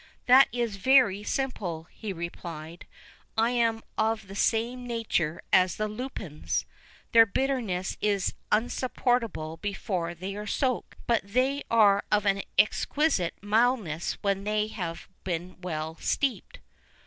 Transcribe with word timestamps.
"That 0.25 0.47
is 0.51 0.77
very 0.77 1.21
simple," 1.21 1.83
he 1.91 2.11
replied; 2.11 2.87
"I 3.37 3.51
am 3.51 3.83
of 3.99 4.25
the 4.27 4.35
same 4.35 4.87
nature 4.87 5.43
as 5.53 5.75
the 5.75 5.87
lupins: 5.87 6.65
their 7.11 7.27
bitterness 7.27 7.97
is 8.01 8.33
insupportable 8.51 9.57
before 9.57 10.15
they 10.15 10.35
are 10.35 10.47
soaked, 10.47 10.95
but 11.05 11.21
they 11.23 11.61
are 11.69 12.03
of 12.11 12.25
an 12.25 12.41
exquisite 12.57 13.35
mildness 13.43 14.13
when 14.23 14.43
they 14.43 14.69
have 14.69 15.07
been 15.23 15.61
well 15.61 15.97
steeped." 15.97 16.61